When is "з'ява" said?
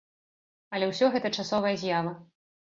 1.83-2.17